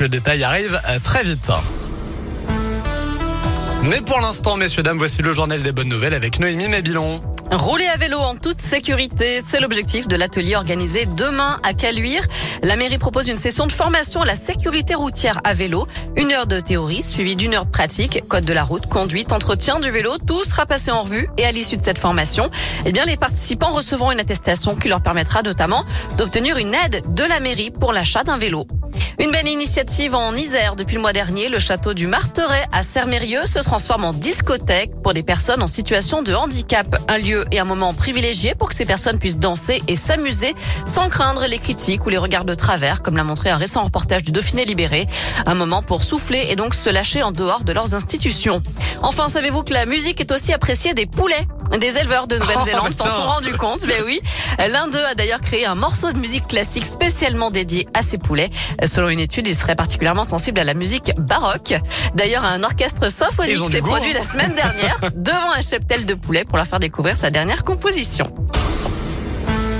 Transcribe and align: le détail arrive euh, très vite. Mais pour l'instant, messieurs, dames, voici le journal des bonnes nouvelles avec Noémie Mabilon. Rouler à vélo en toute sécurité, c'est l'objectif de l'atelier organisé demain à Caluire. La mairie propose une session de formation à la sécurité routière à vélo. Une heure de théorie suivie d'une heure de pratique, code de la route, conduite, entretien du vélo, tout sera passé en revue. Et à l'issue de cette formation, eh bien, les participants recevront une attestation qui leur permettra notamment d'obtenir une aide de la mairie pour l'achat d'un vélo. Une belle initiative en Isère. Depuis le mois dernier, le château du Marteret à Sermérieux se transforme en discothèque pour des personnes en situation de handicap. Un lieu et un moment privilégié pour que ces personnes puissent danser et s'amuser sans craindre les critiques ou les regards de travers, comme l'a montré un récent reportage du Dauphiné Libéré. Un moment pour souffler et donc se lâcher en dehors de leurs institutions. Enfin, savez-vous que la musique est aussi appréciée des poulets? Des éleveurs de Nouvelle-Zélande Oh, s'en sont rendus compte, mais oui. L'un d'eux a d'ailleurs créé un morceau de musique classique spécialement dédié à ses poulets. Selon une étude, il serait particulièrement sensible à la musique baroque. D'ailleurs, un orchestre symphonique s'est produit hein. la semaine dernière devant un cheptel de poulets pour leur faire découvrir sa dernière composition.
le 0.00 0.08
détail 0.08 0.44
arrive 0.44 0.80
euh, 0.88 0.98
très 1.02 1.24
vite. 1.24 1.50
Mais 3.84 4.00
pour 4.00 4.20
l'instant, 4.20 4.56
messieurs, 4.56 4.82
dames, 4.82 4.98
voici 4.98 5.22
le 5.22 5.32
journal 5.32 5.62
des 5.62 5.72
bonnes 5.72 5.88
nouvelles 5.88 6.14
avec 6.14 6.40
Noémie 6.40 6.68
Mabilon. 6.68 7.20
Rouler 7.52 7.86
à 7.86 7.96
vélo 7.96 8.18
en 8.18 8.34
toute 8.34 8.60
sécurité, 8.60 9.40
c'est 9.44 9.60
l'objectif 9.60 10.08
de 10.08 10.16
l'atelier 10.16 10.56
organisé 10.56 11.06
demain 11.16 11.60
à 11.62 11.74
Caluire. 11.74 12.26
La 12.62 12.74
mairie 12.74 12.98
propose 12.98 13.28
une 13.28 13.36
session 13.36 13.68
de 13.68 13.72
formation 13.72 14.22
à 14.22 14.24
la 14.24 14.34
sécurité 14.34 14.96
routière 14.96 15.40
à 15.44 15.54
vélo. 15.54 15.86
Une 16.16 16.32
heure 16.32 16.48
de 16.48 16.58
théorie 16.58 17.04
suivie 17.04 17.36
d'une 17.36 17.54
heure 17.54 17.66
de 17.66 17.70
pratique, 17.70 18.20
code 18.28 18.44
de 18.44 18.52
la 18.52 18.64
route, 18.64 18.86
conduite, 18.86 19.32
entretien 19.32 19.78
du 19.78 19.90
vélo, 19.90 20.18
tout 20.18 20.42
sera 20.42 20.66
passé 20.66 20.90
en 20.90 21.04
revue. 21.04 21.28
Et 21.38 21.44
à 21.44 21.52
l'issue 21.52 21.76
de 21.76 21.82
cette 21.82 21.98
formation, 21.98 22.50
eh 22.84 22.90
bien, 22.90 23.04
les 23.04 23.16
participants 23.16 23.70
recevront 23.70 24.10
une 24.10 24.20
attestation 24.20 24.74
qui 24.74 24.88
leur 24.88 25.00
permettra 25.00 25.42
notamment 25.42 25.84
d'obtenir 26.18 26.58
une 26.58 26.74
aide 26.74 27.02
de 27.14 27.22
la 27.22 27.38
mairie 27.38 27.70
pour 27.70 27.92
l'achat 27.92 28.24
d'un 28.24 28.38
vélo. 28.38 28.66
Une 29.18 29.30
belle 29.30 29.48
initiative 29.48 30.14
en 30.14 30.34
Isère. 30.34 30.76
Depuis 30.76 30.96
le 30.96 31.00
mois 31.00 31.14
dernier, 31.14 31.48
le 31.48 31.58
château 31.58 31.94
du 31.94 32.06
Marteret 32.06 32.66
à 32.70 32.82
Sermérieux 32.82 33.46
se 33.46 33.58
transforme 33.58 34.04
en 34.04 34.12
discothèque 34.12 34.90
pour 35.02 35.14
des 35.14 35.22
personnes 35.22 35.62
en 35.62 35.66
situation 35.66 36.22
de 36.22 36.34
handicap. 36.34 37.00
Un 37.08 37.16
lieu 37.16 37.46
et 37.50 37.58
un 37.58 37.64
moment 37.64 37.94
privilégié 37.94 38.54
pour 38.54 38.68
que 38.68 38.74
ces 38.74 38.84
personnes 38.84 39.18
puissent 39.18 39.38
danser 39.38 39.82
et 39.88 39.96
s'amuser 39.96 40.54
sans 40.86 41.08
craindre 41.08 41.46
les 41.46 41.58
critiques 41.58 42.04
ou 42.04 42.10
les 42.10 42.18
regards 42.18 42.44
de 42.44 42.54
travers, 42.54 43.00
comme 43.02 43.16
l'a 43.16 43.24
montré 43.24 43.48
un 43.48 43.56
récent 43.56 43.84
reportage 43.84 44.22
du 44.22 44.32
Dauphiné 44.32 44.66
Libéré. 44.66 45.06
Un 45.46 45.54
moment 45.54 45.80
pour 45.80 46.02
souffler 46.02 46.48
et 46.50 46.56
donc 46.56 46.74
se 46.74 46.90
lâcher 46.90 47.22
en 47.22 47.32
dehors 47.32 47.64
de 47.64 47.72
leurs 47.72 47.94
institutions. 47.94 48.62
Enfin, 49.02 49.28
savez-vous 49.28 49.62
que 49.62 49.72
la 49.72 49.86
musique 49.86 50.20
est 50.20 50.30
aussi 50.30 50.52
appréciée 50.52 50.92
des 50.92 51.06
poulets? 51.06 51.46
Des 51.78 51.98
éleveurs 51.98 52.26
de 52.26 52.38
Nouvelle-Zélande 52.38 52.88
Oh, 52.90 53.02
s'en 53.02 53.10
sont 53.10 53.22
rendus 53.22 53.52
compte, 53.52 53.84
mais 53.86 54.00
oui. 54.04 54.20
L'un 54.58 54.88
d'eux 54.88 55.04
a 55.04 55.14
d'ailleurs 55.14 55.40
créé 55.40 55.66
un 55.66 55.74
morceau 55.74 56.12
de 56.12 56.18
musique 56.18 56.46
classique 56.46 56.84
spécialement 56.84 57.50
dédié 57.50 57.88
à 57.94 58.02
ses 58.02 58.18
poulets. 58.18 58.50
Selon 58.84 59.08
une 59.08 59.20
étude, 59.20 59.46
il 59.46 59.54
serait 59.54 59.76
particulièrement 59.76 60.24
sensible 60.24 60.60
à 60.60 60.64
la 60.64 60.74
musique 60.74 61.12
baroque. 61.18 61.74
D'ailleurs, 62.14 62.44
un 62.44 62.62
orchestre 62.62 63.10
symphonique 63.10 63.70
s'est 63.70 63.80
produit 63.80 64.10
hein. 64.10 64.14
la 64.14 64.22
semaine 64.22 64.54
dernière 64.54 64.98
devant 65.14 65.52
un 65.56 65.62
cheptel 65.62 66.06
de 66.06 66.14
poulets 66.14 66.44
pour 66.44 66.56
leur 66.56 66.66
faire 66.66 66.80
découvrir 66.80 67.16
sa 67.16 67.30
dernière 67.30 67.64
composition. 67.64 68.32